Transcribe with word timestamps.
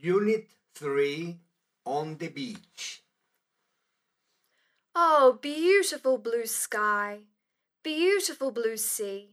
Unit 0.00 0.46
3 0.74 1.38
On 1.86 2.16
the 2.18 2.28
Beach. 2.28 3.02
Oh, 4.94 5.38
beautiful 5.40 6.18
blue 6.18 6.46
sky, 6.46 7.20
beautiful 7.82 8.50
blue 8.50 8.76
sea, 8.76 9.30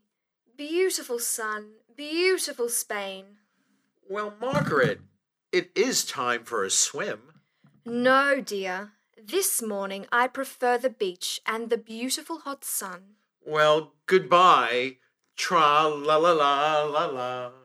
beautiful 0.58 1.20
sun, 1.20 1.72
beautiful 1.96 2.70
Spain. 2.70 3.26
Well, 4.10 4.34
Margaret, 4.40 5.02
it 5.52 5.72
is 5.76 6.06
time 6.06 6.44
for 6.44 6.64
a 6.64 6.70
swim. 6.70 7.20
No, 7.86 8.40
dear. 8.40 8.92
This 9.22 9.62
morning 9.62 10.06
I 10.12 10.28
prefer 10.28 10.78
the 10.78 10.90
beach 10.90 11.42
and 11.46 11.70
the 11.70 11.78
beautiful 11.78 12.40
hot 12.40 12.64
sun. 12.64 13.16
Well, 13.46 13.94
goodbye. 14.06 14.98
Tra 15.36 15.88
la 15.88 16.18
la 16.18 16.32
la 16.32 16.84
la 16.84 17.06
la. 17.06 17.63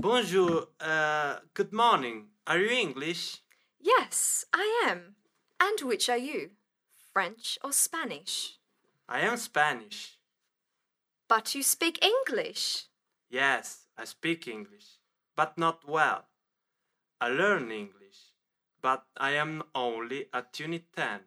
Bonjour, 0.00 0.68
uh, 0.80 1.40
good 1.52 1.74
morning. 1.74 2.28
Are 2.46 2.58
you 2.58 2.70
English? 2.70 3.42
Yes, 3.78 4.46
I 4.50 4.86
am. 4.88 5.16
And 5.60 5.78
which 5.86 6.08
are 6.08 6.16
you? 6.16 6.52
French 7.12 7.58
or 7.62 7.70
Spanish? 7.72 8.56
I 9.06 9.20
am 9.20 9.36
Spanish. 9.36 10.16
But 11.28 11.54
you 11.54 11.62
speak 11.62 12.02
English. 12.02 12.84
Yes, 13.28 13.88
I 13.98 14.06
speak 14.06 14.48
English, 14.48 14.86
but 15.36 15.58
not 15.58 15.86
well. 15.86 16.24
I 17.20 17.28
learn 17.28 17.70
English, 17.70 18.32
but 18.80 19.04
I 19.18 19.32
am 19.32 19.62
only 19.74 20.28
at 20.32 20.58
Unit 20.58 20.84
10. 20.96 21.20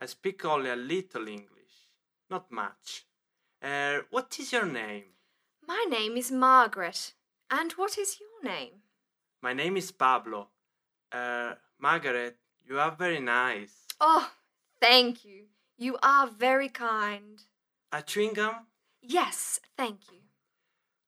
I 0.00 0.06
speak 0.06 0.46
only 0.46 0.70
a 0.70 0.76
little 0.76 1.28
English, 1.28 1.90
not 2.30 2.50
much. 2.50 3.04
Uh, 3.62 3.98
what 4.08 4.34
is 4.40 4.50
your 4.50 4.64
name? 4.64 5.12
My 5.66 5.84
name 5.90 6.16
is 6.16 6.32
Margaret. 6.32 7.12
And 7.50 7.72
what 7.72 7.96
is 7.96 8.18
your 8.20 8.52
name? 8.52 8.82
My 9.42 9.54
name 9.54 9.76
is 9.76 9.90
Pablo. 9.90 10.48
Uh, 11.10 11.54
Margaret, 11.78 12.36
you 12.68 12.78
are 12.78 12.90
very 12.90 13.20
nice. 13.20 13.86
Oh, 14.00 14.30
thank 14.80 15.24
you. 15.24 15.44
You 15.78 15.96
are 16.02 16.26
very 16.28 16.68
kind. 16.68 17.40
A 17.92 18.02
chewing 18.02 18.34
gum? 18.34 18.66
Yes, 19.00 19.60
thank 19.76 20.12
you. 20.12 20.18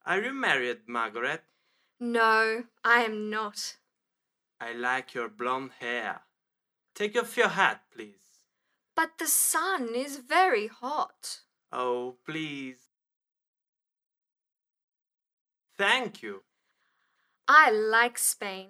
Are 0.06 0.20
you 0.20 0.32
married, 0.32 0.80
Margaret? 0.86 1.42
No, 1.98 2.64
I 2.82 3.02
am 3.02 3.28
not. 3.28 3.76
I 4.60 4.72
like 4.72 5.12
your 5.14 5.28
blonde 5.28 5.72
hair. 5.80 6.22
Take 6.94 7.18
off 7.18 7.36
your 7.36 7.48
hat, 7.48 7.82
please. 7.94 8.14
But 8.96 9.18
the 9.18 9.26
sun 9.26 9.94
is 9.94 10.16
very 10.16 10.68
hot. 10.68 11.40
Oh, 11.72 12.16
please. 12.26 12.89
Thank 15.80 16.22
you. 16.22 16.42
I 17.48 17.70
like 17.70 18.18
Spain. 18.18 18.68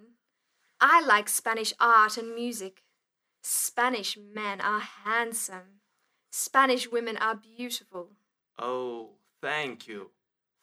I 0.81 1.05
like 1.05 1.29
Spanish 1.29 1.75
art 1.81 2.17
and 2.17 2.33
music. 2.37 2.85
Spanish 3.43 4.17
men 4.17 4.61
are 4.61 4.79
handsome. 4.79 5.81
Spanish 6.31 6.89
women 6.89 7.17
are 7.17 7.35
beautiful. 7.35 8.11
Oh, 8.61 9.09
thank 9.43 9.89
you. 9.89 10.13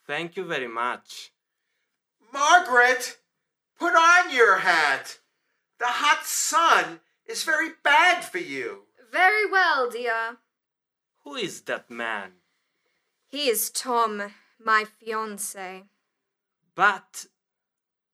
Thank 0.06 0.38
you 0.38 0.45
very 0.45 0.70
much. 0.70 1.34
Margaret, 2.31 3.18
put 3.78 3.94
on 3.94 4.34
your 4.34 4.59
hat. 4.59 5.20
The 5.80 5.88
hot 6.00 6.25
sun 6.25 7.02
is 7.25 7.44
very 7.44 7.72
bad 7.84 8.23
for 8.23 8.38
you. 8.38 8.84
Very 9.12 9.52
well, 9.52 9.90
dear. 9.90 10.38
Who 11.25 11.36
is 11.36 11.59
that 11.64 11.92
man? 11.92 12.31
He 13.28 13.50
is 13.50 13.70
Tom, 13.70 14.31
my 14.64 14.86
fiance. 14.86 15.84
But, 16.78 17.25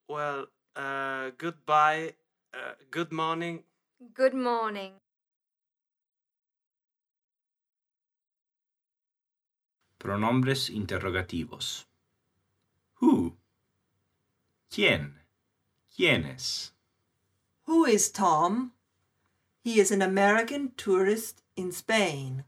well, 0.08 0.46
uh, 0.74 1.32
goodbye, 1.38 2.14
uh, 2.54 2.76
good 2.90 3.12
morning. 3.12 3.64
Good 4.14 4.34
morning. 4.34 4.94
Pronombres 10.00 10.70
interrogativos. 10.70 11.84
Who? 13.02 13.34
¿Quién? 14.72 15.16
¿Quiénes? 15.92 16.72
Who 17.66 17.84
is 17.84 18.10
Tom? 18.10 18.72
He 19.62 19.82
is 19.82 19.92
an 19.92 20.02
American 20.02 20.72
tourist 20.78 21.42
in 21.58 21.74
Spain. 21.74 22.46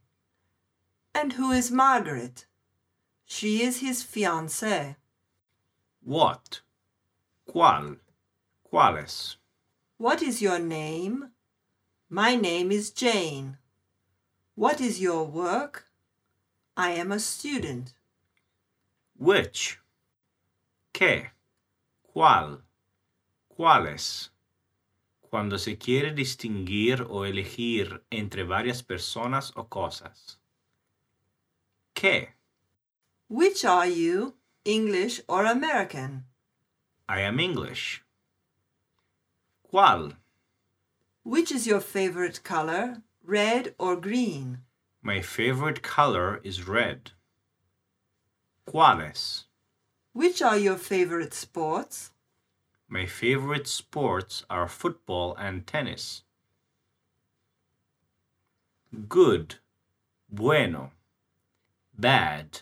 And 1.13 1.34
who 1.34 1.51
is 1.51 1.72
Margaret? 1.72 2.45
She 3.25 3.63
is 3.63 3.81
his 3.81 4.01
fiancée. 4.01 4.95
What? 6.05 6.61
¿Cuál? 7.47 7.97
¿Cuáles? 8.71 9.38
What 9.97 10.21
is 10.21 10.39
your 10.39 10.59
name? 10.59 11.31
My 12.09 12.35
name 12.35 12.71
is 12.71 12.91
Jane. 12.91 13.57
What 14.53 14.79
is 14.79 15.01
your 15.01 15.25
work? 15.25 15.88
I 16.77 16.91
am 16.91 17.11
a 17.11 17.17
student. 17.17 17.95
Which? 19.17 19.79
¿Qué? 20.93 21.31
¿Cuál? 22.13 22.61
¿Cuáles? 23.57 24.29
Cuando 25.22 25.57
se 25.57 25.75
quiere 25.79 26.13
distinguir 26.13 27.01
o 27.09 27.25
elegir 27.25 28.03
entre 28.11 28.43
varias 28.43 28.83
personas 28.83 29.51
o 29.55 29.67
cosas. 29.67 30.37
¿Qué? 31.95 32.35
Which 33.27 33.66
are 33.66 33.87
you, 33.89 34.35
English 34.66 35.22
or 35.30 35.46
American? 35.46 36.26
I 37.08 37.22
am 37.22 37.40
English. 37.40 38.03
¿Cuál? 39.72 40.14
Which 41.24 41.52
is 41.52 41.68
your 41.68 41.80
favorite 41.80 42.44
color, 42.44 43.03
red 43.24 43.76
or 43.78 43.96
green? 43.96 44.59
My 45.03 45.22
favorite 45.22 45.84
color 45.84 46.42
is 46.44 46.68
red. 46.68 47.12
¿Cuáles? 48.68 49.44
Which 50.14 50.42
are 50.42 50.58
your 50.58 50.78
favorite 50.78 51.34
sports? 51.36 52.12
My 52.88 53.06
favorite 53.06 53.68
sports 53.68 54.44
are 54.50 54.68
football 54.68 55.36
and 55.38 55.68
tennis. 55.68 56.24
Good, 59.09 59.56
bueno. 60.30 60.92
Bad, 61.97 62.62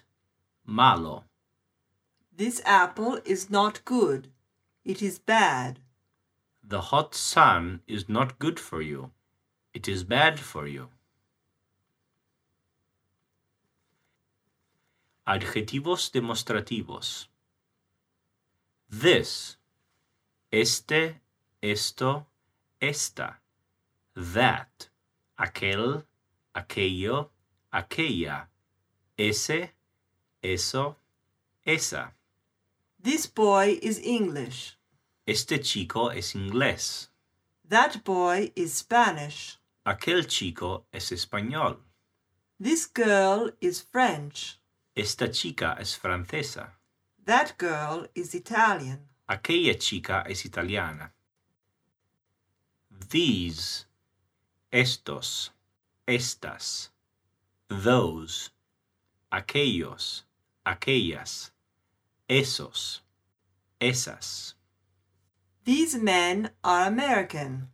malo. 0.65 1.25
This 2.43 2.61
apple 2.65 3.21
is 3.23 3.49
not 3.49 3.85
good. 3.85 4.27
It 4.83 5.01
is 5.01 5.17
bad. 5.17 5.79
The 6.61 6.81
hot 6.91 7.15
sun 7.15 7.79
is 7.87 8.09
not 8.09 8.37
good 8.37 8.59
for 8.59 8.81
you. 8.81 9.11
It 9.73 9.87
is 9.87 10.03
bad 10.03 10.41
for 10.41 10.67
you. 10.67 10.89
Adjetivos 15.25 16.11
demostrativos. 16.11 17.27
This, 18.89 19.55
este, 20.51 21.21
esto, 21.61 22.25
esta. 22.81 23.37
That, 24.17 24.89
aquel, 25.39 26.03
aquello, 26.53 27.29
aquella. 27.71 28.47
Ese, 29.17 29.69
eso, 30.43 30.97
esa. 31.65 32.11
This 33.03 33.27
boy 33.27 33.79
is 33.81 33.99
English. 33.99 34.77
Este 35.27 35.61
chico 35.61 36.07
es 36.07 36.35
inglés. 36.35 37.09
That 37.67 38.01
boy 38.05 38.53
is 38.55 38.75
Spanish. 38.75 39.57
Aquel 39.85 40.25
chico 40.25 40.85
es 40.93 41.11
español. 41.11 41.79
This 42.57 42.85
girl 42.85 43.51
is 43.59 43.81
French. 43.81 44.57
Esta 44.95 45.27
chica 45.27 45.75
es 45.77 45.97
francesa. 45.97 46.69
That 47.25 47.57
girl 47.57 48.07
is 48.15 48.33
Italian. 48.33 48.99
Aquella 49.27 49.77
chica 49.77 50.23
es 50.25 50.45
italiana. 50.45 51.11
These, 53.09 53.85
estos, 54.71 55.49
estas, 56.07 56.89
those, 57.67 58.51
aquellos, 59.29 60.23
aquellas, 60.65 61.52
esos, 62.33 63.01
esas. 63.79 64.55
These 65.65 65.99
men 65.99 66.49
are 66.63 66.87
American. 66.87 67.69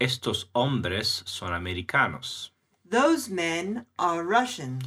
Estos 0.00 0.46
hombres 0.54 1.22
son 1.24 1.52
americanos. 1.52 2.50
Those 2.84 3.30
men 3.30 3.86
are 4.00 4.24
Russian. 4.24 4.80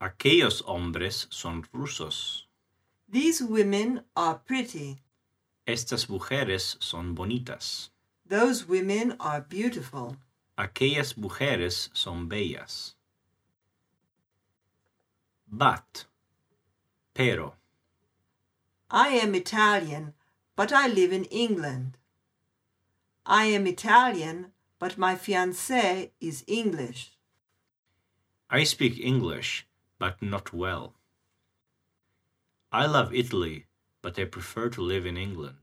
Aquellos 0.00 0.62
hombres 0.66 1.28
son 1.30 1.62
rusos. 1.72 2.46
These 3.08 3.40
women 3.40 4.02
are 4.16 4.40
pretty. 4.44 4.98
Estas 5.64 6.08
mujeres 6.08 6.76
son 6.80 7.14
bonitas. 7.14 7.90
Those 8.26 8.66
women 8.66 9.14
are 9.20 9.42
beautiful. 9.42 10.16
Aquellas 10.58 11.14
mujeres 11.16 11.88
son 11.92 12.28
bellas. 12.28 12.94
But, 15.46 16.06
pero, 17.14 17.59
I 18.90 19.08
am 19.10 19.36
Italian, 19.36 20.14
but 20.56 20.72
I 20.72 20.88
live 20.88 21.12
in 21.12 21.24
England. 21.26 21.96
I 23.24 23.44
am 23.44 23.68
Italian, 23.68 24.50
but 24.80 24.98
my 24.98 25.14
fiancé 25.14 26.10
is 26.20 26.42
English. 26.48 27.12
I 28.50 28.64
speak 28.64 28.98
English, 28.98 29.66
but 30.00 30.20
not 30.20 30.52
well. 30.52 30.94
I 32.72 32.86
love 32.86 33.14
Italy, 33.14 33.66
but 34.02 34.18
I 34.18 34.24
prefer 34.24 34.68
to 34.70 34.82
live 34.82 35.06
in 35.06 35.16
England. 35.16 35.58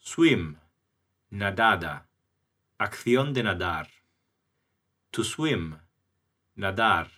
Swim, 0.00 0.58
nadada, 1.30 2.02
acción 2.80 3.34
de 3.34 3.42
nadar. 3.42 3.88
To 5.12 5.22
swim, 5.22 5.80
nadar. 6.56 7.08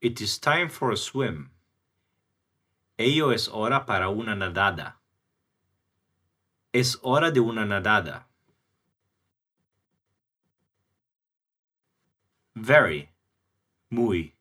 It 0.00 0.20
is 0.20 0.38
time 0.38 0.68
for 0.68 0.90
a 0.90 0.96
swim. 0.96 1.50
Ello 2.98 3.30
es 3.30 3.48
hora 3.48 3.84
para 3.84 4.08
una 4.08 4.34
nadada. 4.34 4.96
Es 6.72 6.96
hora 7.02 7.30
de 7.30 7.40
una 7.40 7.66
nadada. 7.66 8.24
Very, 12.54 13.10
muy. 13.90 14.34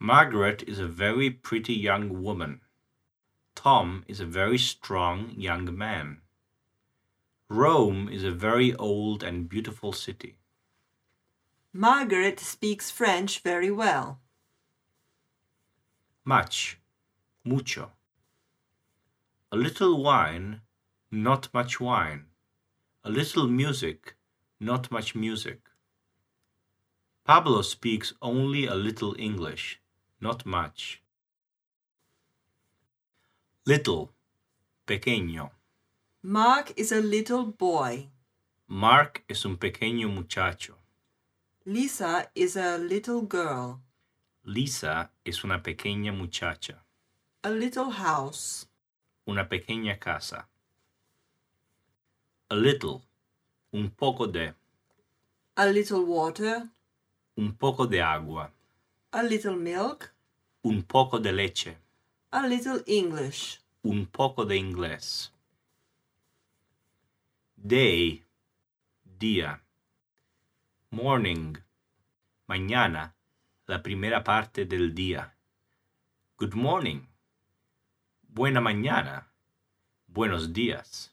Margaret 0.00 0.64
is 0.66 0.80
a 0.80 0.88
very 0.88 1.30
pretty 1.30 1.72
young 1.72 2.20
woman. 2.20 2.62
Tom 3.54 4.04
is 4.08 4.20
a 4.20 4.26
very 4.26 4.58
strong 4.58 5.32
young 5.36 5.76
man. 5.76 6.22
Rome 7.48 8.08
is 8.08 8.24
a 8.24 8.32
very 8.32 8.74
old 8.74 9.22
and 9.22 9.48
beautiful 9.48 9.92
city. 9.92 10.36
Margaret 11.72 12.40
speaks 12.40 12.90
French 12.90 13.38
very 13.40 13.70
well. 13.70 14.18
Much, 16.24 16.78
mucho. 17.46 17.92
A 19.52 19.56
little 19.56 20.02
wine, 20.02 20.60
not 21.10 21.48
much 21.54 21.80
wine. 21.80 22.26
A 23.04 23.10
little 23.10 23.46
music, 23.46 24.16
not 24.58 24.90
much 24.90 25.14
music. 25.14 25.60
Pablo 27.24 27.62
speaks 27.62 28.12
only 28.20 28.66
a 28.66 28.74
little 28.74 29.14
English, 29.18 29.80
not 30.20 30.44
much. 30.44 31.02
Little, 33.64 34.12
pequeño. 34.86 35.50
Mark 36.22 36.72
is 36.76 36.92
a 36.92 37.00
little 37.00 37.46
boy. 37.46 38.08
Mark 38.68 39.22
es 39.28 39.44
un 39.44 39.56
pequeño 39.56 40.12
muchacho. 40.12 40.74
Lisa 41.64 42.28
is 42.34 42.56
a 42.56 42.78
little 42.78 43.22
girl. 43.22 43.80
Lisa 44.44 45.10
es 45.24 45.44
una 45.44 45.58
pequeña 45.60 46.12
muchacha. 46.12 46.85
A 47.46 47.50
little 47.50 47.92
house. 47.92 48.66
Una 49.24 49.48
pequeña 49.48 50.00
casa. 50.00 50.48
A 52.50 52.56
little, 52.56 53.02
un 53.72 53.90
poco 53.90 54.26
de. 54.26 54.52
A 55.56 55.66
little 55.66 56.00
water. 56.00 56.68
Un 57.36 57.52
poco 57.52 57.86
de 57.86 58.02
agua. 58.02 58.50
A 59.12 59.22
little 59.22 59.54
milk. 59.54 60.12
Un 60.64 60.82
poco 60.82 61.20
de 61.20 61.30
leche. 61.30 61.76
A 62.32 62.48
little 62.48 62.82
English. 62.84 63.60
Un 63.84 64.06
poco 64.06 64.44
de 64.44 64.56
inglés. 64.56 65.30
Day, 67.54 68.24
día. 69.20 69.60
Morning, 70.90 71.56
mañana, 72.48 73.14
la 73.68 73.84
primera 73.84 74.24
parte 74.24 74.64
del 74.64 74.92
día. 74.92 75.32
Good 76.38 76.54
morning. 76.54 77.06
Buena 78.36 78.60
mañana. 78.60 79.32
Buenos 80.08 80.52
días. 80.52 81.10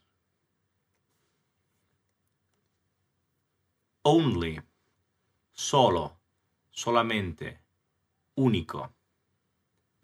Only, 4.03 4.59
solo, 5.53 6.17
solamente, 6.69 7.59
único. 8.35 8.89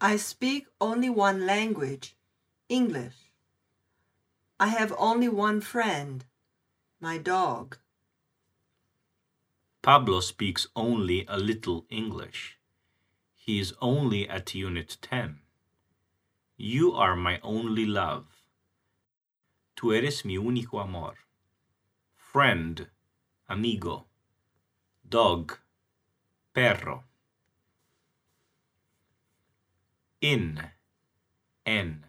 I 0.00 0.16
speak 0.16 0.68
only 0.80 1.10
one 1.10 1.44
language, 1.44 2.16
English. 2.70 3.30
I 4.58 4.68
have 4.68 4.94
only 4.96 5.28
one 5.28 5.60
friend, 5.60 6.24
my 7.00 7.18
dog. 7.18 7.76
Pablo 9.82 10.20
speaks 10.20 10.68
only 10.74 11.26
a 11.28 11.36
little 11.36 11.84
English. 11.90 12.58
He 13.34 13.60
is 13.60 13.74
only 13.82 14.26
at 14.26 14.54
Unit 14.54 14.96
10. 15.02 15.40
You 16.62 16.92
are 16.92 17.16
my 17.16 17.40
only 17.42 17.86
love. 17.86 18.26
Tú 19.74 19.96
eres 19.96 20.26
mi 20.26 20.36
único 20.36 20.78
amor. 20.82 21.14
Friend, 22.14 22.86
amigo. 23.48 24.04
Dog, 25.08 25.58
perro. 26.52 27.04
In, 30.20 30.60
en. 31.64 32.04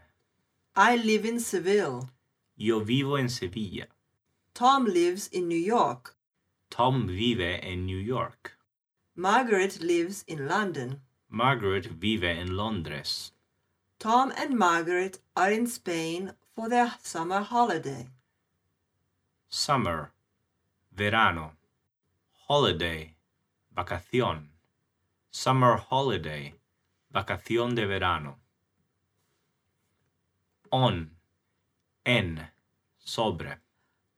I 0.75 0.97
live 0.97 1.23
in 1.23 1.39
Seville. 1.39 2.09
Yo 2.57 2.81
vivo 2.81 3.15
en 3.15 3.29
Sevilla. 3.29 3.87
Tom 4.53 4.83
lives 4.83 5.29
in 5.29 5.47
New 5.47 5.55
York. 5.55 6.17
Tom 6.69 7.07
vive 7.07 7.61
en 7.63 7.85
New 7.85 7.97
York. 7.97 8.57
Margaret 9.15 9.81
lives 9.81 10.25
in 10.27 10.45
London. 10.49 10.99
Margaret 11.29 11.85
vive 11.85 12.25
en 12.25 12.57
Londres. 12.57 13.31
Tom 14.01 14.33
and 14.35 14.57
Margaret 14.57 15.19
are 15.37 15.51
in 15.51 15.67
Spain 15.67 16.33
for 16.55 16.67
their 16.67 16.95
summer 17.03 17.41
holiday. 17.41 18.07
Summer, 19.47 20.11
verano. 20.91 21.51
Holiday, 22.47 23.13
vacación. 23.77 24.47
Summer 25.29 25.77
holiday, 25.77 26.55
vacación 27.13 27.75
de 27.75 27.85
verano. 27.85 28.37
On, 30.71 31.11
en, 32.03 32.47
sobre. 32.97 33.57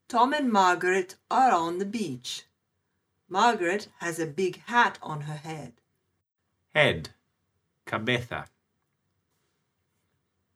Tom 0.08 0.32
and 0.32 0.50
Margaret 0.50 1.16
are 1.30 1.52
on 1.52 1.80
the 1.80 1.86
beach. 1.86 2.46
Margaret 3.28 3.90
has 4.00 4.18
a 4.18 4.26
big 4.26 4.62
hat 4.68 4.98
on 5.02 5.22
her 5.24 5.36
head. 5.36 5.74
Head, 6.74 7.10
cabeza. 7.86 8.46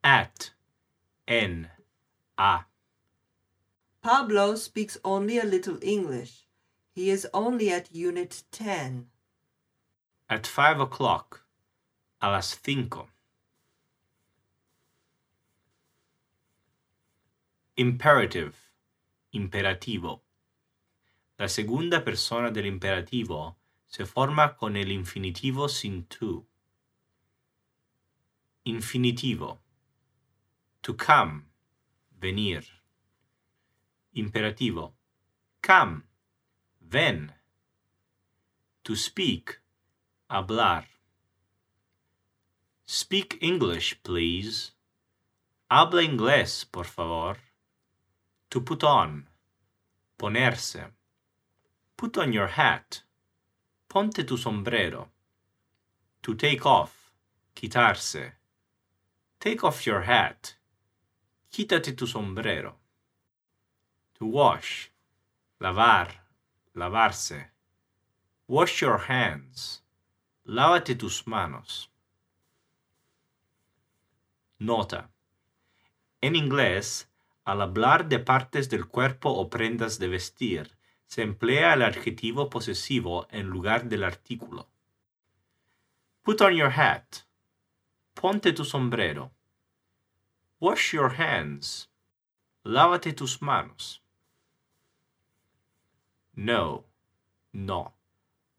At, 0.03 0.51
en, 1.27 1.69
a. 2.37 2.65
Pablo 4.01 4.55
speaks 4.55 4.97
only 5.03 5.37
a 5.37 5.43
little 5.43 5.77
English. 5.81 6.47
He 6.95 7.09
is 7.09 7.27
only 7.33 7.69
at 7.71 7.93
Unit 7.93 8.43
10. 8.51 9.07
At 10.29 10.47
five 10.47 10.79
o'clock. 10.79 11.43
A 12.21 12.31
las 12.31 12.57
cinco. 12.63 13.09
Imperative, 17.75 18.55
imperativo. 19.33 20.21
La 21.37 21.47
segunda 21.47 22.03
persona 22.03 22.49
del 22.49 22.65
imperativo 22.65 23.57
se 23.85 24.05
forma 24.05 24.55
con 24.57 24.75
el 24.75 24.91
infinitivo 24.91 25.69
sin 25.69 26.05
tu. 26.05 26.45
Infinitivo. 28.65 29.59
To 30.87 30.93
come, 30.93 31.47
venir. 32.17 32.63
Imperativo. 34.15 34.93
Come, 35.61 36.03
ven. 36.79 37.33
To 38.85 38.95
speak, 38.95 39.59
hablar. 40.29 40.85
Speak 42.85 43.37
English, 43.41 44.01
please. 44.01 44.71
Habla 45.69 46.03
inglés, 46.03 46.63
por 46.71 46.85
favor. 46.85 47.35
To 48.49 48.61
put 48.61 48.81
on. 48.81 49.27
Ponerse. 50.17 50.85
Put 51.97 52.17
on 52.17 52.31
your 52.31 52.47
hat. 52.47 53.01
Ponte 53.89 54.23
tu 54.25 54.37
sombrero. 54.37 55.09
To 56.23 56.33
take 56.33 56.65
off. 56.65 57.11
Quitarse. 57.53 58.31
Take 59.41 59.65
off 59.65 59.85
your 59.85 60.03
hat. 60.03 60.53
Quítate 61.57 61.93
tu 61.93 62.05
sombrero. 62.05 62.77
To 64.19 64.27
wash. 64.27 64.91
Lavar. 65.59 66.23
Lavarse. 66.75 67.49
Wash 68.47 68.83
your 68.83 68.99
hands. 69.09 69.83
Lávate 70.45 70.93
tus 70.93 71.25
manos. 71.25 71.89
Nota. 74.59 75.09
En 76.21 76.35
inglés, 76.35 77.09
al 77.43 77.63
hablar 77.63 78.07
de 78.07 78.19
partes 78.19 78.69
del 78.69 78.85
cuerpo 78.85 79.31
o 79.31 79.49
prendas 79.49 79.97
de 79.97 80.09
vestir, 80.09 80.77
se 81.07 81.23
emplea 81.23 81.73
el 81.73 81.81
adjetivo 81.81 82.51
posesivo 82.51 83.27
en 83.31 83.47
lugar 83.47 83.89
del 83.89 84.03
artículo. 84.03 84.69
Put 86.21 86.39
on 86.41 86.53
your 86.53 86.69
hat. 86.69 87.25
Ponte 88.13 88.53
tu 88.53 88.63
sombrero. 88.63 89.31
Wash 90.59 90.93
your 90.93 91.09
hands. 91.09 91.87
Lávate 92.65 93.15
tus 93.15 93.41
manos. 93.41 93.99
No. 96.35 96.83
No. 97.53 97.93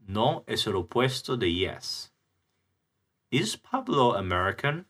No 0.06 0.44
es 0.46 0.66
el 0.66 0.74
opuesto 0.74 1.36
de 1.36 1.50
yes. 1.50 2.10
Is 3.30 3.56
Pablo 3.56 4.14
American? 4.14 4.86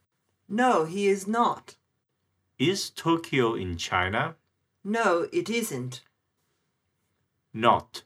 No, 0.48 0.84
he 0.84 1.08
is 1.08 1.26
not. 1.26 1.76
Is 2.58 2.90
Tokyo 2.90 3.54
in 3.54 3.76
China? 3.76 4.36
No, 4.84 5.26
it 5.32 5.48
isn't. 5.48 6.02
Not. 7.52 8.04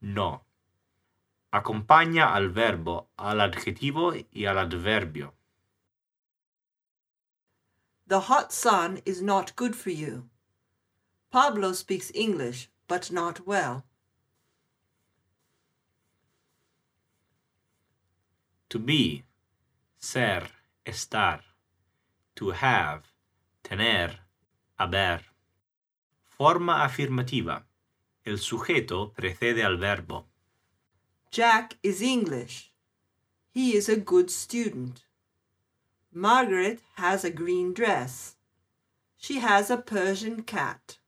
No. 0.00 0.42
Acompaña 1.52 2.34
al 2.34 2.48
verbo, 2.50 3.08
al 3.18 3.40
adjetivo 3.40 4.14
y 4.32 4.44
al 4.44 4.58
adverbio. 4.58 5.34
The 8.06 8.20
hot 8.20 8.52
sun 8.52 9.00
is 9.06 9.22
not 9.22 9.56
good 9.56 9.74
for 9.74 9.90
you. 9.90 10.28
Pablo 11.30 11.72
speaks 11.72 12.10
English, 12.14 12.68
but 12.88 13.10
not 13.10 13.46
well. 13.46 13.84
To 18.68 18.78
be, 18.78 19.24
ser, 19.98 20.48
estar. 20.84 21.40
To 22.36 22.50
have, 22.50 23.02
tener, 23.62 24.20
haber. 24.78 25.20
Forma 26.24 26.84
afirmativa. 26.84 27.64
El 28.24 28.38
sujeto 28.38 29.12
precede 29.12 29.62
al 29.62 29.76
verbo. 29.76 30.26
Jack 31.30 31.78
is 31.82 32.02
English. 32.02 32.72
He 33.50 33.74
is 33.76 33.88
a 33.88 33.96
good 33.96 34.30
student. 34.30 35.04
Margaret 36.14 36.80
has 36.96 37.24
a 37.24 37.30
green 37.30 37.72
dress. 37.72 38.36
She 39.16 39.38
has 39.38 39.70
a 39.70 39.78
Persian 39.78 40.42
cat. 40.42 40.98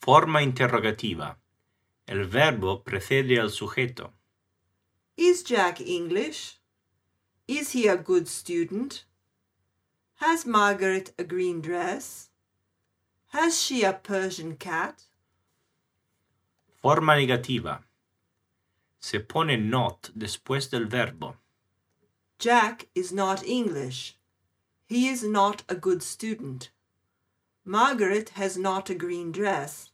Forma 0.00 0.40
interrogativa. 0.40 1.36
El 2.08 2.24
verbo 2.24 2.82
precede 2.82 3.38
al 3.38 3.50
sujeto. 3.50 4.10
Is 5.16 5.44
Jack 5.44 5.80
English? 5.80 6.58
Is 7.46 7.70
he 7.70 7.86
a 7.86 7.96
good 7.96 8.26
student? 8.26 9.04
Has 10.16 10.44
Margaret 10.44 11.12
a 11.16 11.22
green 11.22 11.60
dress? 11.60 12.30
Has 13.28 13.62
she 13.62 13.84
a 13.84 13.92
Persian 13.92 14.56
cat? 14.56 15.04
Forma 16.82 17.14
negativa. 17.14 17.80
Se 18.98 19.20
pone 19.20 19.56
not 19.56 20.10
después 20.16 20.68
del 20.68 20.86
verbo. 20.86 21.36
Jack 22.44 22.88
is 22.94 23.10
not 23.10 23.42
English. 23.42 24.18
He 24.84 25.08
is 25.08 25.24
not 25.24 25.62
a 25.66 25.74
good 25.74 26.02
student. 26.02 26.68
Margaret 27.64 28.28
has 28.40 28.58
not 28.58 28.90
a 28.90 28.94
green 28.94 29.32
dress. 29.32 29.92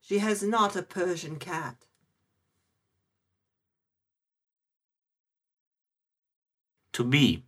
She 0.00 0.18
has 0.20 0.40
not 0.40 0.76
a 0.76 0.84
Persian 0.84 1.34
cat. 1.40 1.88
To 6.92 7.02
be. 7.02 7.42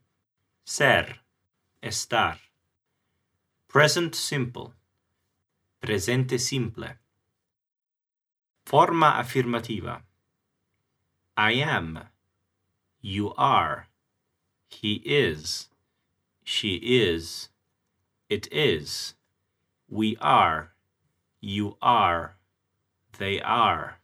Ser. 0.64 1.20
Estar. 1.80 2.38
Present 3.68 4.16
simple. 4.16 4.74
Presente 5.80 6.40
simple. 6.40 6.88
Forma 8.66 9.22
afirmativa. 9.22 10.02
I 11.36 11.52
am. 11.52 12.00
You 13.00 13.32
are. 13.34 13.91
He 14.72 14.94
is. 15.04 15.68
She 16.44 16.74
is. 16.76 17.50
It 18.28 18.48
is. 18.50 19.14
We 19.88 20.16
are. 20.20 20.72
You 21.40 21.76
are. 21.82 22.36
They 23.18 23.40
are. 23.40 23.98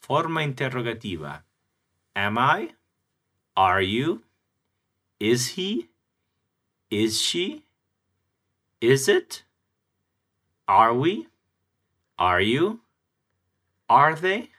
Forma 0.00 0.40
interrogativa. 0.40 1.42
Am 2.16 2.36
I? 2.36 2.70
Are 3.56 3.80
you? 3.80 4.22
Is 5.18 5.48
he? 5.48 5.88
Is 6.90 7.20
she? 7.20 7.62
Is 8.80 9.08
it? 9.08 9.44
Are 10.66 10.92
we? 10.92 11.28
Are 12.18 12.40
you? 12.40 12.80
Are 13.88 14.14
they? 14.14 14.50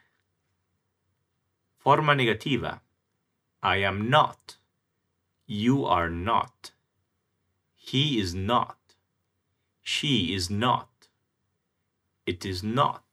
Forma 1.78 2.14
negativa. 2.14 2.80
I 3.62 3.78
am 3.78 4.10
not. 4.10 4.58
You 5.54 5.86
are 5.86 6.10
not. 6.10 6.72
He 7.76 8.22
is 8.22 8.34
not. 8.34 8.78
She 9.82 10.34
is 10.34 10.50
not. 10.50 11.10
It 12.26 12.46
is 12.46 12.64
not. 12.64 13.04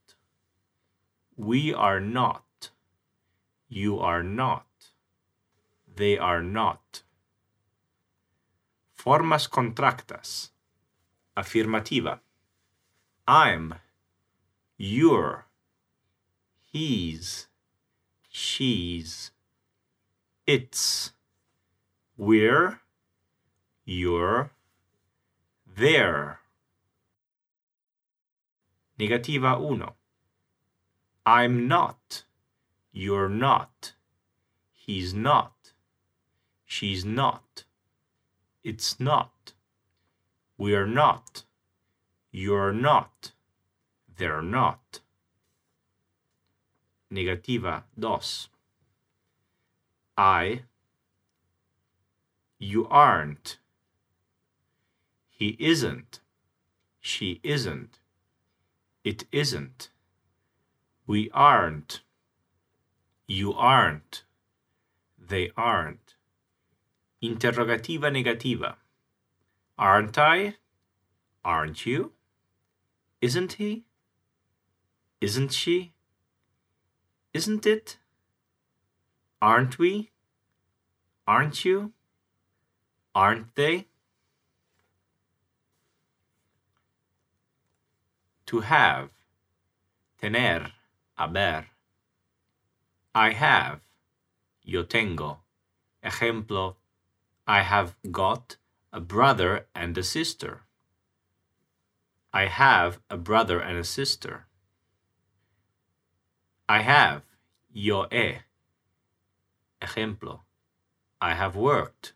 We 1.36 1.74
are 1.74 1.98
not. 1.98 2.70
You 3.68 3.98
are 3.98 4.22
not. 4.22 4.68
They 5.96 6.16
are 6.16 6.40
not. 6.40 7.02
Formas 8.94 9.48
contractas. 9.48 10.50
Afirmativa. 11.36 12.20
I'm. 13.26 13.74
You're. 14.76 15.46
He's. 16.70 17.48
She's. 18.30 19.32
It's. 20.46 21.17
We're. 22.18 22.80
You're. 23.84 24.50
They're. 25.64 26.40
Negativa 28.98 29.56
uno. 29.56 29.94
I'm 31.24 31.68
not. 31.68 32.24
You're 32.90 33.28
not. 33.28 33.92
He's 34.72 35.14
not. 35.14 35.74
She's 36.64 37.04
not. 37.04 37.62
It's 38.64 38.98
not. 38.98 39.52
We're 40.58 40.86
not. 40.86 41.44
You're 42.32 42.72
not. 42.72 43.30
They're 44.16 44.42
not. 44.42 44.98
Negativa 47.12 47.84
dos. 47.96 48.48
I. 50.16 50.62
You 52.58 52.88
aren't. 52.88 53.58
He 55.30 55.56
isn't. 55.60 56.20
She 57.00 57.40
isn't. 57.44 58.00
It 59.04 59.24
isn't. 59.30 59.90
We 61.06 61.30
aren't. 61.32 62.00
You 63.26 63.54
aren't. 63.54 64.24
They 65.18 65.50
aren't. 65.56 66.14
Interrogativa 67.22 68.10
negativa. 68.10 68.74
Aren't 69.78 70.18
I? 70.18 70.56
Aren't 71.44 71.86
you? 71.86 72.12
Isn't 73.20 73.54
he? 73.54 73.84
Isn't 75.20 75.52
she? 75.52 75.92
Isn't 77.32 77.66
it? 77.66 77.98
Aren't 79.40 79.78
we? 79.78 80.10
Aren't 81.26 81.64
you? 81.64 81.92
Aren't 83.14 83.54
they? 83.54 83.86
To 88.46 88.60
have. 88.60 89.10
Tener. 90.20 90.72
Haber. 91.18 91.66
I 93.14 93.30
have. 93.32 93.80
Yo 94.62 94.84
tengo. 94.84 95.38
Ejemplo. 96.04 96.76
I 97.46 97.62
have 97.62 97.96
got 98.10 98.56
a 98.92 99.00
brother 99.00 99.66
and 99.74 99.96
a 99.98 100.02
sister. 100.02 100.62
I 102.32 102.46
have 102.46 103.00
a 103.08 103.16
brother 103.16 103.58
and 103.58 103.78
a 103.78 103.84
sister. 103.84 104.46
I 106.68 106.82
have. 106.82 107.22
Yo 107.72 108.06
he. 108.10 108.38
Ejemplo. 109.80 110.40
I 111.20 111.34
have 111.34 111.56
worked. 111.56 112.12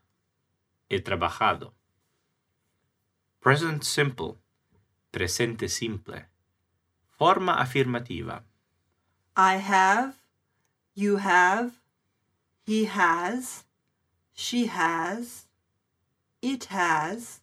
He 0.92 1.00
trabajado. 1.00 1.72
Present 3.40 3.82
simple. 3.82 4.36
Presente 5.10 5.66
simple. 5.70 6.26
Forma 7.08 7.54
afirmativa. 7.54 8.42
I 9.34 9.54
have, 9.54 10.16
you 10.94 11.16
have, 11.16 11.72
he 12.66 12.84
has, 12.84 13.64
she 14.34 14.66
has, 14.66 15.46
it 16.42 16.64
has, 16.66 17.40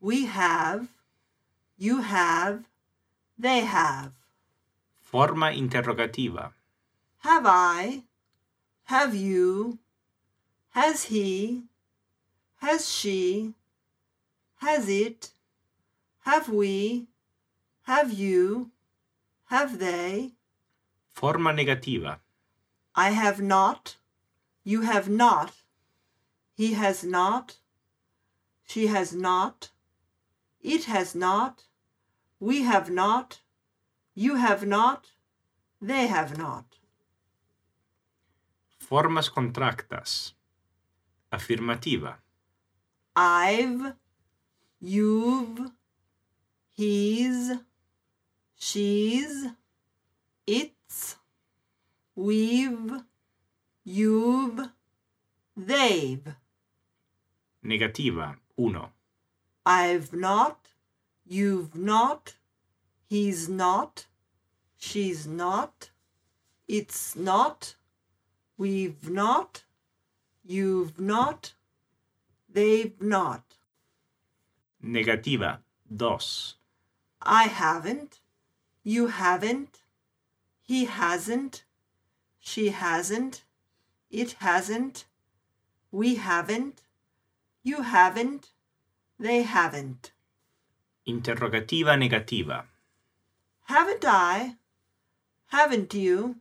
we 0.00 0.26
have, 0.26 0.88
you 1.78 2.00
have, 2.00 2.64
they 3.38 3.60
have. 3.60 4.10
Forma 4.98 5.52
interrogativa. 5.52 6.52
Have 7.18 7.46
I, 7.46 8.02
have 8.86 9.14
you, 9.14 9.78
has 10.70 11.04
he, 11.04 11.62
has 12.62 12.88
she, 12.88 13.54
Has 14.58 14.88
it? 14.88 15.32
Have 16.20 16.48
we? 16.48 17.08
Have 17.82 18.12
you? 18.12 18.70
Have 19.46 19.80
they? 19.80 20.34
Forma 21.12 21.52
negativa. 21.52 22.20
I 22.94 23.10
have 23.10 23.40
not. 23.40 23.96
You 24.62 24.82
have 24.82 25.08
not. 25.08 25.50
He 26.54 26.74
has 26.74 27.02
not. 27.02 27.58
She 28.64 28.86
has 28.86 29.12
not. 29.12 29.70
It 30.60 30.84
has 30.84 31.16
not. 31.16 31.64
We 32.38 32.62
have 32.62 32.88
not. 32.90 33.40
You 34.14 34.36
have 34.36 34.64
not. 34.64 35.10
They 35.80 36.06
have 36.06 36.38
not. 36.38 36.66
Formas 38.78 39.28
contractas. 39.28 40.34
Afirmativa. 41.32 42.14
I've, 43.14 43.94
you've, 44.80 45.70
he's, 46.74 47.52
she's, 48.56 49.46
it's, 50.46 51.16
we've, 52.14 53.02
you've, 53.84 54.68
they've. 55.56 56.26
Negativa. 57.64 58.36
Uno. 58.58 58.90
I've 59.64 60.12
not, 60.12 60.68
you've 61.26 61.74
not, 61.74 62.34
he's 63.08 63.48
not, 63.48 64.06
she's 64.76 65.26
not, 65.26 65.90
it's 66.66 67.14
not, 67.14 67.76
we've 68.56 69.08
not, 69.08 69.64
you've 70.44 70.98
not, 70.98 71.54
they've 72.52 73.00
not. 73.00 73.42
Negativa. 74.84 75.58
Dos. 75.94 76.54
I 77.20 77.44
haven't, 77.44 78.20
you 78.82 79.08
haven't, 79.08 79.82
he 80.62 80.86
hasn't, 80.86 81.64
she 82.40 82.70
hasn't, 82.70 83.44
it 84.10 84.32
hasn't, 84.40 85.04
we 85.92 86.16
haven't, 86.16 86.82
you 87.62 87.82
haven't, 87.82 88.50
they 89.18 89.42
haven't. 89.42 90.12
Interrogativa 91.06 91.96
negativa. 91.96 92.64
Haven't 93.64 94.04
I? 94.04 94.56
Haven't 95.46 95.94
you? 95.94 96.36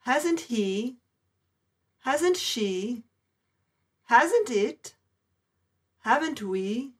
Hasn't 0.00 0.40
he? 0.40 0.96
Hasn't 2.00 2.36
she? 2.36 3.04
Hasn't 4.04 4.50
it? 4.50 4.94
Haven't 6.08 6.40
we? 6.40 6.94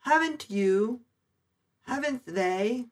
Haven't 0.00 0.50
you? 0.50 1.02
Haven't 1.82 2.26
they? 2.26 2.86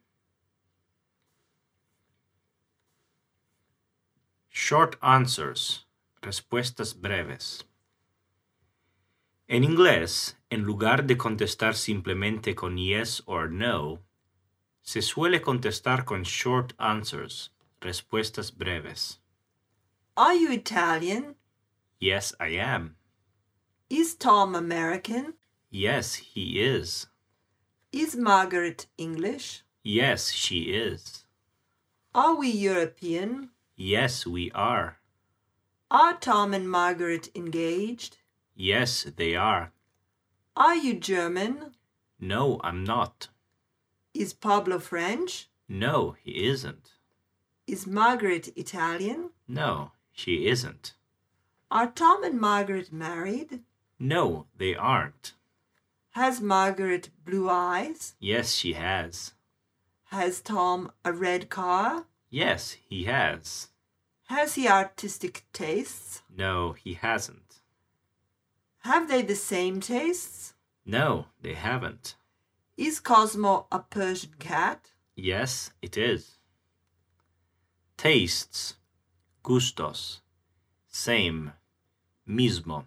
Short 4.48 4.94
answers. 5.02 5.86
Respuestas 6.22 6.94
breves. 6.94 7.64
En 9.48 9.64
inglés, 9.64 10.36
en 10.52 10.62
lugar 10.62 11.04
de 11.04 11.16
contestar 11.16 11.74
simplemente 11.74 12.54
con 12.54 12.78
yes 12.78 13.20
or 13.26 13.50
no, 13.50 13.98
se 14.82 15.00
suele 15.00 15.42
contestar 15.42 16.04
con 16.04 16.22
short 16.22 16.74
answers. 16.78 17.50
Respuestas 17.80 18.52
breves. 18.56 19.18
Are 20.16 20.36
you 20.36 20.52
Italian? 20.52 21.34
Yes, 21.98 22.32
I 22.38 22.50
am. 22.60 22.94
Is 23.90 24.14
Tom 24.14 24.54
American? 24.54 25.34
Yes, 25.70 26.14
he 26.14 26.60
is. 26.60 27.06
Is 27.92 28.16
Margaret 28.16 28.86
English? 28.96 29.62
Yes, 29.82 30.30
she 30.30 30.72
is. 30.72 31.24
Are 32.14 32.34
we 32.34 32.48
European? 32.48 33.50
Yes, 33.76 34.26
we 34.26 34.50
are. 34.52 34.98
Are 35.90 36.14
Tom 36.14 36.54
and 36.54 36.68
Margaret 36.70 37.28
engaged? 37.34 38.16
Yes, 38.56 39.04
they 39.16 39.34
are. 39.34 39.72
Are 40.56 40.76
you 40.76 40.94
German? 40.94 41.74
No, 42.18 42.60
I'm 42.64 42.84
not. 42.84 43.28
Is 44.14 44.32
Pablo 44.32 44.78
French? 44.78 45.50
No, 45.68 46.16
he 46.22 46.46
isn't. 46.46 46.92
Is 47.66 47.86
Margaret 47.86 48.48
Italian? 48.56 49.30
No, 49.46 49.92
she 50.12 50.46
isn't. 50.46 50.94
Are 51.70 51.90
Tom 51.90 52.24
and 52.24 52.40
Margaret 52.40 52.92
married? 52.92 53.60
No, 54.04 54.48
they 54.54 54.74
aren't. 54.74 55.32
Has 56.10 56.38
Margaret 56.38 57.08
blue 57.24 57.48
eyes? 57.48 58.14
Yes, 58.20 58.52
she 58.52 58.74
has. 58.74 59.32
Has 60.10 60.42
Tom 60.42 60.92
a 61.06 61.12
red 61.14 61.48
car? 61.48 62.04
Yes, 62.28 62.76
he 62.86 63.04
has. 63.04 63.68
Has 64.24 64.56
he 64.56 64.68
artistic 64.68 65.46
tastes? 65.54 66.20
No, 66.28 66.72
he 66.72 66.92
hasn't. 66.92 67.62
Have 68.80 69.08
they 69.08 69.22
the 69.22 69.34
same 69.34 69.80
tastes? 69.80 70.52
No, 70.84 71.28
they 71.40 71.54
haven't. 71.54 72.14
Is 72.76 73.00
Cosmo 73.00 73.66
a 73.72 73.78
Persian 73.78 74.34
cat? 74.38 74.90
Yes, 75.16 75.70
it 75.80 75.96
is. 75.96 76.36
Tastes, 77.96 78.74
gustos, 79.42 80.20
same, 80.90 81.52
mismo. 82.28 82.84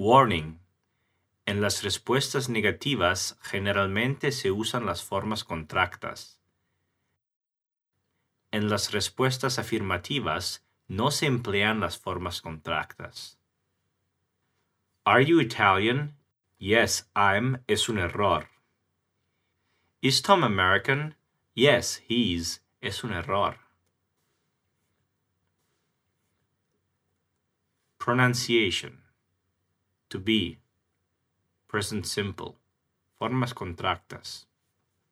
Warning. 0.00 0.60
En 1.44 1.60
las 1.60 1.82
respuestas 1.82 2.48
negativas 2.48 3.36
generalmente 3.42 4.30
se 4.30 4.52
usan 4.52 4.86
las 4.86 5.02
formas 5.02 5.42
contractas. 5.42 6.40
En 8.52 8.70
las 8.70 8.92
respuestas 8.92 9.58
afirmativas 9.58 10.64
no 10.86 11.10
se 11.10 11.26
emplean 11.26 11.80
las 11.80 11.98
formas 11.98 12.40
contractas. 12.40 13.40
Are 15.04 15.26
you 15.26 15.40
Italian? 15.40 16.14
Yes, 16.58 17.10
I'm 17.16 17.64
es 17.66 17.88
un 17.88 17.98
error. 17.98 18.48
Is 20.00 20.22
Tom 20.22 20.44
American? 20.44 21.16
Yes, 21.54 22.04
he's 22.08 22.62
es 22.80 23.02
un 23.02 23.12
error. 23.12 23.56
Pronunciation. 27.98 29.07
To 30.10 30.18
be. 30.18 30.58
Present 31.68 32.06
simple. 32.06 32.56
Formas 33.18 33.52
contractas. 33.52 34.46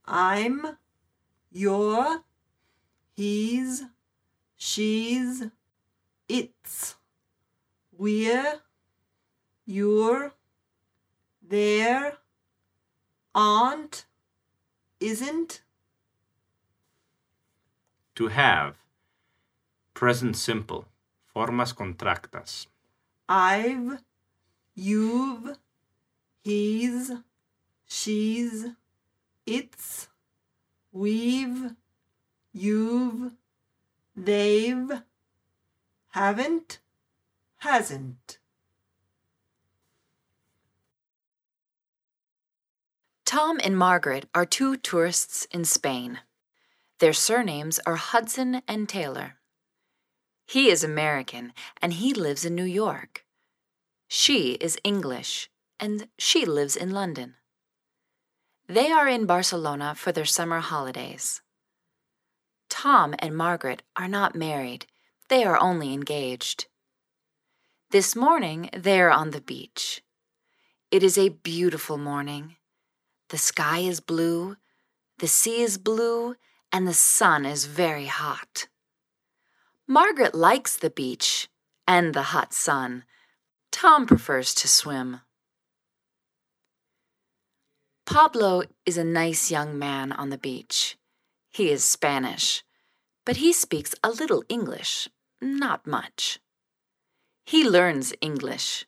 I'm, 0.05 0.79
you're, 1.51 2.23
he's, 3.15 3.85
she's, 4.57 5.45
it's, 6.29 6.97
we're, 7.93 8.61
you're, 9.67 10.33
they're, 11.43 12.19
aren't, 13.35 14.07
isn't, 15.01 15.63
To 18.17 18.29
have. 18.29 18.77
Present 19.93 20.37
simple. 20.37 20.87
Formas 21.27 21.75
contractas. 21.75 22.67
I've, 23.29 24.03
you've, 24.77 25.57
he's, 26.45 27.11
she's, 27.87 28.67
it's, 29.47 30.09
we've, 30.93 31.73
you've, 32.53 33.33
they've, 34.15 35.03
haven't, 36.11 36.79
hasn't. 37.59 38.39
Tom 43.25 43.61
and 43.65 43.77
Margaret 43.77 44.29
are 44.35 44.47
two 44.47 44.77
tourists 44.77 45.47
in 45.51 45.65
Spain. 45.65 46.21
Their 47.01 47.13
surnames 47.13 47.81
are 47.85 47.97
Hudson 47.97 48.63
and 48.69 48.89
Taylor. 48.89 49.35
He 50.47 50.71
is 50.71 50.85
American 50.85 51.53
and 51.83 51.95
he 51.95 52.15
lives 52.15 52.45
in 52.45 52.55
New 52.55 52.65
York. 52.65 53.26
She 54.09 54.53
is 54.53 54.79
English 54.85 55.51
and 55.81 56.09
she 56.19 56.45
lives 56.45 56.77
in 56.77 56.91
London. 56.91 57.35
They 58.69 58.91
are 58.91 59.09
in 59.09 59.27
Barcelona 59.27 59.95
for 59.95 60.13
their 60.13 60.25
summer 60.25 60.61
holidays. 60.61 61.43
Tom 62.69 63.15
and 63.19 63.37
Margaret 63.37 63.83
are 63.97 64.09
not 64.09 64.35
married, 64.35 64.87
they 65.29 65.45
are 65.45 65.61
only 65.61 65.93
engaged. 65.93 66.67
This 67.91 68.17
morning 68.17 68.71
they 68.77 69.01
are 69.01 69.11
on 69.11 69.31
the 69.31 69.41
beach. 69.41 70.03
It 70.91 71.03
is 71.03 71.19
a 71.19 71.31
beautiful 71.31 71.99
morning. 71.99 72.57
The 73.29 73.39
sky 73.39 73.79
is 73.79 74.01
blue, 74.01 74.57
the 75.19 75.29
sea 75.29 75.63
is 75.63 75.79
blue, 75.79 76.37
and 76.73 76.87
the 76.87 76.95
sun 76.95 77.45
is 77.45 77.65
very 77.67 78.07
hot. 78.07 78.69
Margaret 79.87 80.35
likes 80.35 80.77
the 80.77 80.91
beach 80.91 81.49
and 81.87 82.13
the 82.13 82.35
hot 82.35 82.53
sun. 82.53 83.05
Tom 83.79 84.07
prefers 84.07 84.55
to 84.55 84.67
swim. 84.67 85.21
Pablo 88.07 88.63
is 88.87 88.97
a 88.97 89.05
nice 89.05 89.51
young 89.51 89.79
man 89.79 90.13
on 90.13 90.31
the 90.31 90.39
beach. 90.39 90.97
He 91.51 91.71
is 91.71 91.85
Spanish, 91.85 92.65
but 93.27 93.37
he 93.37 93.53
speaks 93.53 93.95
a 94.03 94.09
little 94.09 94.43
English, 94.49 95.11
not 95.43 95.87
much. 95.87 96.41
He 97.45 97.69
learns 97.69 98.15
English. 98.23 98.87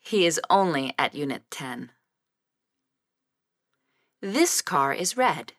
He 0.00 0.26
is 0.26 0.40
only 0.50 0.94
at 0.98 1.14
Unit 1.14 1.44
10. 1.52 1.92
This 4.20 4.60
car 4.60 4.92
is 4.92 5.16
red. 5.16 5.52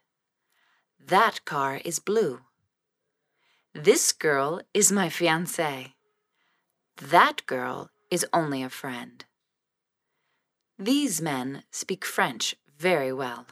That 0.99 1.45
car 1.45 1.79
is 1.85 1.99
blue. 1.99 2.41
This 3.73 4.11
girl 4.11 4.59
is 4.73 4.91
my 4.91 5.07
fiancée. 5.07 5.93
That 6.97 7.45
girl 7.45 7.89
is 8.15 8.25
only 8.31 8.63
a 8.63 8.69
friend. 8.69 9.25
These 10.79 11.21
men 11.21 11.63
speak 11.69 12.05
French 12.05 12.55
very 12.87 13.11
well. 13.11 13.45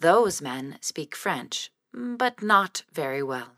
Those 0.00 0.40
men 0.40 0.78
speak 0.80 1.16
French, 1.16 1.72
but 1.92 2.40
not 2.40 2.84
very 2.92 3.22
well. 3.22 3.52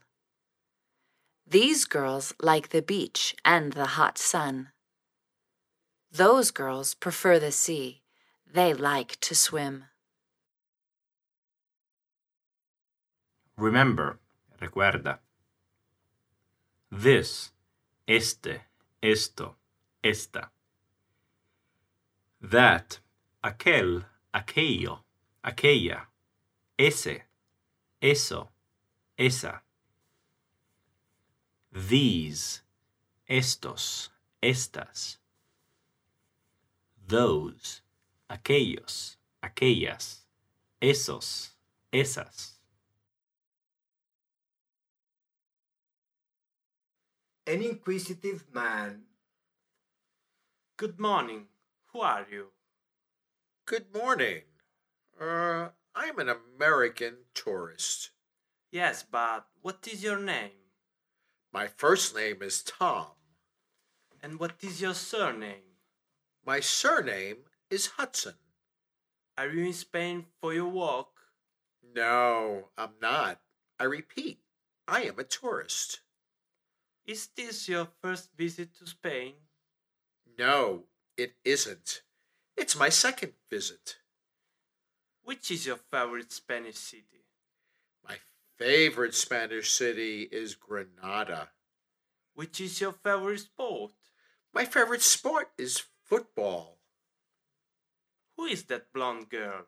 These 1.46 1.84
girls 1.84 2.32
like 2.40 2.70
the 2.70 2.80
beach 2.80 3.36
and 3.44 3.74
the 3.74 3.90
hot 3.98 4.16
sun. 4.16 4.70
Those 6.10 6.50
girls 6.50 6.94
prefer 6.94 7.38
the 7.38 7.52
sea. 7.52 7.88
They 8.58 8.72
like 8.72 9.20
to 9.26 9.34
swim. 9.34 9.84
Remember, 13.58 14.18
recuerda. 14.62 15.18
This, 16.90 17.52
este, 18.08 18.54
esto, 19.02 19.56
esta. 20.04 20.50
That, 22.40 23.00
aquel, 23.42 24.04
aquello, 24.32 25.02
aquella. 25.42 26.08
Ese, 26.76 27.24
eso, 28.00 28.50
esa. 29.16 29.62
These, 31.72 32.62
estos, 33.26 34.10
estas. 34.42 35.18
Those, 37.06 37.80
aquellos, 38.28 39.16
aquellas. 39.42 40.26
Esos, 40.80 41.56
esas. 41.90 42.60
An 47.46 47.62
inquisitive 47.62 48.44
man. 48.52 49.06
Good 50.76 50.98
morning. 50.98 51.46
Who 51.92 52.00
are 52.00 52.26
you? 52.28 52.46
Good 53.64 53.94
morning. 53.94 54.42
Uh, 55.20 55.68
I'm 55.94 56.18
an 56.18 56.28
American 56.28 57.14
tourist. 57.32 58.10
Yes, 58.72 59.04
but 59.08 59.46
what 59.62 59.86
is 59.86 60.02
your 60.02 60.18
name? 60.18 60.72
My 61.52 61.68
first 61.68 62.16
name 62.16 62.42
is 62.42 62.64
Tom. 62.64 63.06
And 64.20 64.40
what 64.40 64.54
is 64.62 64.80
your 64.80 64.94
surname? 64.94 65.78
My 66.44 66.58
surname 66.58 67.44
is 67.70 67.92
Hudson. 67.96 68.34
Are 69.38 69.48
you 69.48 69.66
in 69.66 69.74
Spain 69.74 70.26
for 70.40 70.52
your 70.52 70.68
work? 70.68 71.06
No, 71.94 72.70
I'm 72.76 72.94
not. 73.00 73.38
I 73.78 73.84
repeat, 73.84 74.40
I 74.88 75.02
am 75.02 75.20
a 75.20 75.24
tourist. 75.24 76.00
Is 77.06 77.28
this 77.36 77.68
your 77.68 77.86
first 78.02 78.30
visit 78.36 78.76
to 78.78 78.88
Spain? 78.88 79.34
No, 80.38 80.84
it 81.16 81.34
isn't. 81.44 82.02
It's 82.56 82.76
my 82.76 82.88
second 82.88 83.32
visit. 83.50 83.96
Which 85.22 85.50
is 85.50 85.66
your 85.66 85.78
favorite 85.90 86.32
Spanish 86.32 86.76
city? 86.76 87.24
My 88.06 88.16
favorite 88.58 89.14
Spanish 89.14 89.70
city 89.70 90.22
is 90.22 90.54
Granada. 90.54 91.50
Which 92.34 92.60
is 92.60 92.80
your 92.80 92.92
favorite 92.92 93.40
sport? 93.40 93.92
My 94.52 94.64
favorite 94.64 95.02
sport 95.02 95.50
is 95.56 95.84
football. 96.04 96.78
Who 98.36 98.46
is 98.46 98.64
that 98.64 98.92
blonde 98.92 99.30
girl? 99.30 99.66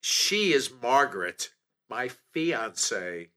She 0.00 0.52
is 0.52 0.70
Margaret, 0.70 1.50
my 1.88 2.10
fiancée. 2.34 3.30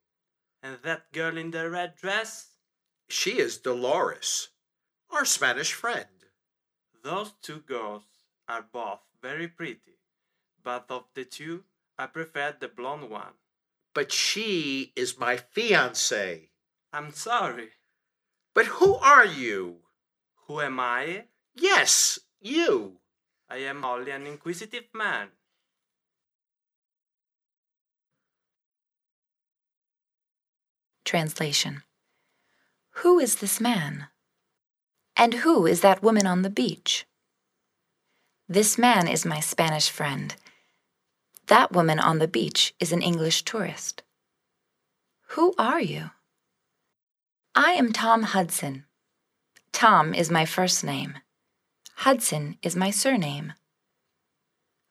And 0.62 0.78
that 0.84 1.12
girl 1.12 1.38
in 1.38 1.52
the 1.52 1.70
red 1.70 1.96
dress? 1.96 2.52
She 3.10 3.39
is 3.39 3.58
Dolores, 3.58 4.50
our 5.10 5.26
Spanish 5.26 5.74
friend. 5.74 6.06
Those 7.04 7.34
two 7.42 7.60
girls 7.60 8.04
are 8.48 8.66
both 8.72 9.00
very 9.22 9.48
pretty, 9.50 10.00
but 10.63 10.86
of 10.89 11.04
the 11.13 11.26
two, 11.26 11.66
I 11.98 12.06
prefer 12.08 12.56
the 12.58 12.70
blonde 12.70 13.10
one. 13.10 13.34
But 13.94 14.12
she 14.12 14.94
is 14.96 15.20
my 15.20 15.36
fiancée. 15.36 16.48
I'm 16.94 17.12
sorry. 17.12 17.70
But 18.54 18.68
who 18.68 18.96
are 18.96 19.26
you? 19.26 19.80
Who 20.48 20.62
am 20.62 20.80
I? 20.80 21.26
Yes, 21.56 22.20
you. 22.42 23.00
I 23.50 23.58
am 23.58 23.84
only 23.84 24.12
an 24.12 24.26
inquisitive 24.26 24.86
man. 24.94 25.28
Translation 31.04 31.84
Who 33.02 33.20
is 33.20 33.36
this 33.36 33.60
man? 33.60 34.08
And 35.15 35.36
who 35.36 35.65
is 35.65 35.82
that 35.82 36.04
woman 36.04 36.26
on 36.26 36.41
the 36.41 36.49
beach? 36.49 37.06
This 38.49 38.78
man 38.78 39.08
is 39.08 39.26
my 39.26 39.39
Spanish 39.39 39.89
friend. 39.89 40.36
That 41.47 41.71
woman 41.71 41.99
on 41.99 42.19
the 42.19 42.28
beach 42.28 42.73
is 42.80 42.91
an 42.91 43.02
English 43.02 43.43
tourist. 43.43 44.02
Who 45.30 45.54
are 45.58 45.82
you? 45.82 46.12
I 47.56 47.71
am 47.73 47.93
Tom 47.93 48.23
Hudson. 48.23 48.86
Tom 49.71 50.13
is 50.13 50.32
my 50.32 50.45
first 50.45 50.84
name. 50.84 51.15
Hudson 51.97 52.58
is 52.62 52.76
my 52.76 52.91
surname. 52.91 53.54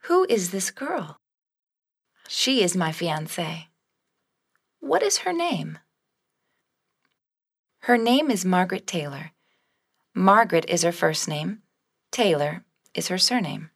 Who 0.04 0.26
is 0.28 0.50
this 0.50 0.70
girl? 0.70 1.16
She 2.28 2.62
is 2.62 2.76
my 2.76 2.90
fiancée. 2.90 3.66
What 4.80 5.02
is 5.02 5.18
her 5.18 5.32
name? 5.32 5.78
Her 7.82 7.98
name 7.98 8.30
is 8.30 8.44
Margaret 8.44 8.86
Taylor. 8.86 9.32
Margaret 10.14 10.66
is 10.68 10.82
her 10.82 10.92
first 10.92 11.26
name. 11.26 11.62
Taylor 12.10 12.64
is 12.94 13.08
her 13.08 13.18
surname. 13.18 13.70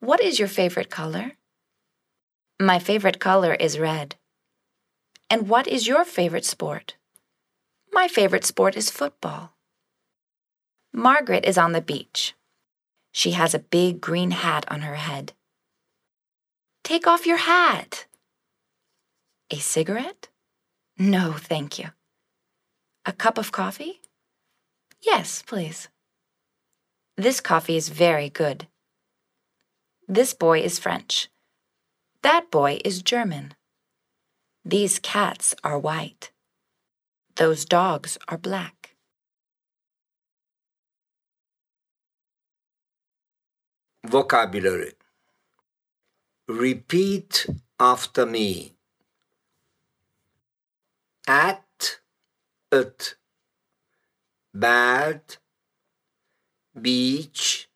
What 0.00 0.20
is 0.20 0.40
your 0.40 0.48
favorite 0.48 0.90
color? 0.90 1.32
My 2.60 2.80
favorite 2.80 3.20
color 3.20 3.54
is 3.54 3.78
red. 3.78 4.16
And 5.30 5.48
what 5.48 5.68
is 5.68 5.86
your 5.86 6.04
favorite 6.04 6.44
sport? 6.44 6.96
My 7.92 8.08
favorite 8.08 8.44
sport 8.44 8.76
is 8.76 8.90
football. 8.90 9.54
Margaret 10.92 11.44
is 11.44 11.56
on 11.56 11.72
the 11.72 11.80
beach. 11.80 12.34
She 13.12 13.30
has 13.32 13.54
a 13.54 13.60
big 13.60 14.00
green 14.00 14.32
hat 14.32 14.64
on 14.68 14.80
her 14.82 14.96
head. 14.96 15.32
Take 16.82 17.06
off 17.06 17.24
your 17.24 17.38
hat. 17.38 18.06
A 19.50 19.56
cigarette? 19.56 20.28
No, 20.98 21.32
thank 21.32 21.78
you. 21.78 21.90
A 23.06 23.12
cup 23.12 23.38
of 23.38 23.52
coffee? 23.52 24.01
Yes, 25.02 25.42
please. 25.42 25.88
This 27.16 27.40
coffee 27.40 27.76
is 27.76 27.88
very 27.88 28.30
good. 28.30 28.68
This 30.08 30.32
boy 30.32 30.60
is 30.60 30.78
French. 30.78 31.28
That 32.22 32.50
boy 32.50 32.80
is 32.84 33.02
German. 33.02 33.54
These 34.64 35.00
cats 35.00 35.54
are 35.64 35.78
white. 35.78 36.30
Those 37.36 37.64
dogs 37.64 38.16
are 38.28 38.38
black. 38.38 38.94
Vocabulary. 44.06 44.92
Repeat 46.48 47.46
after 47.80 48.26
me. 48.26 48.74
At, 51.26 51.98
it, 52.70 53.14
bad, 54.54 55.36
beach, 56.80 57.68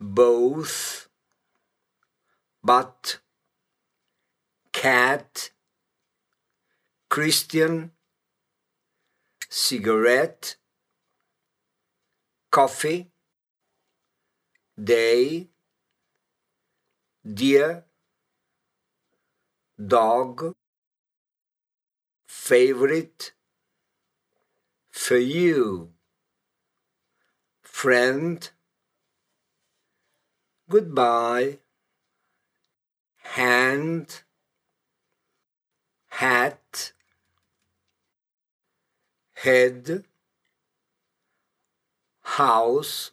both, 0.00 1.08
but, 2.62 3.20
cat, 4.72 5.50
Christian, 7.08 7.92
cigarette, 9.48 10.56
coffee, 12.50 13.10
day, 14.82 15.48
dear, 17.24 17.84
dog, 19.78 20.52
favorite, 22.26 23.32
for 24.90 25.16
you, 25.16 25.90
friend, 27.62 28.50
goodbye, 30.68 31.58
hand, 33.18 34.22
hat, 36.08 36.92
head, 39.34 40.04
house, 42.22 43.12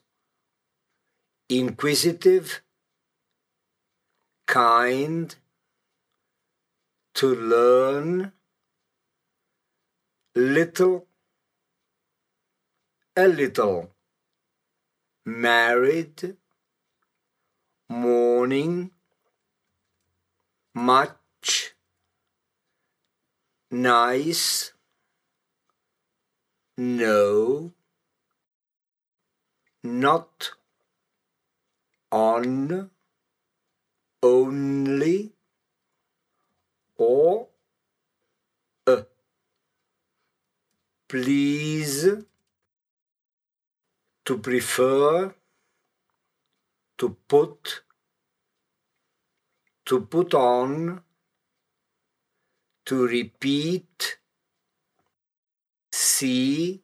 inquisitive, 1.50 2.62
kind, 4.46 5.36
to 7.13 7.34
learn, 7.34 8.32
little, 10.36 11.08
a 13.17 13.27
little, 13.27 13.89
married, 15.25 16.38
morning, 17.89 18.91
much, 20.75 21.73
nice, 23.71 24.71
no, 26.77 27.73
not, 29.84 30.51
on, 32.12 32.91
only, 34.21 35.34
or, 36.97 37.47
a. 38.86 39.06
Please, 41.08 42.06
to 44.28 44.38
prefer, 44.40 45.34
to 46.98 47.16
put, 47.30 47.84
to 49.86 50.02
put 50.02 50.34
on, 50.34 51.02
to 52.86 53.08
repeat, 53.08 54.18
sea, 55.94 56.82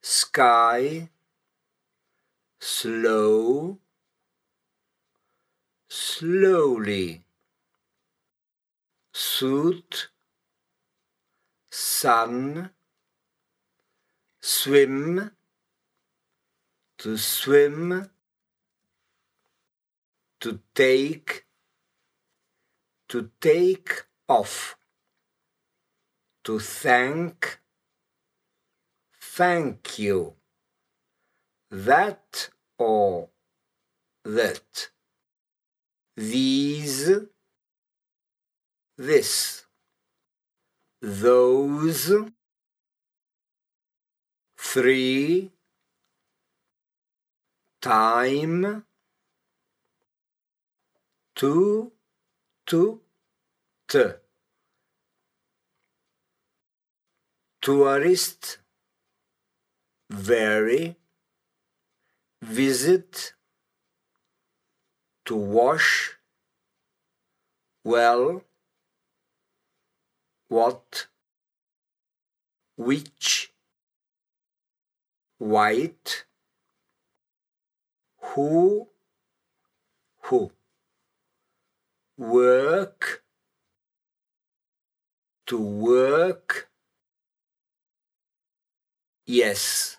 sky, 0.00 1.08
slow, 2.60 3.76
slowly, 5.88 7.24
suit, 9.12 10.10
sun, 11.72 12.70
swim, 14.40 15.32
to 17.02 17.18
swim, 17.18 18.08
to 20.38 20.60
take, 20.72 21.46
to 23.08 23.28
take 23.40 24.04
off, 24.28 24.76
to 26.44 26.60
thank, 26.60 27.58
thank 29.20 29.98
you, 29.98 30.34
that 31.72 32.50
or 32.78 33.30
that, 34.24 34.90
these, 36.16 37.10
this, 38.96 39.66
those, 41.00 42.12
three, 44.56 45.50
time, 47.82 48.84
to, 51.34 51.90
to, 52.66 53.00
t. 53.88 54.04
Tourist, 57.60 58.58
very, 60.08 60.96
visit, 62.40 63.34
to 65.24 65.34
wash, 65.34 66.18
well, 67.84 68.44
what, 70.48 71.06
which, 72.76 73.52
white, 75.38 76.24
who, 78.22 78.88
who, 80.22 80.50
work, 82.16 83.22
to 85.46 85.58
work, 85.58 86.68
yes. 89.26 89.98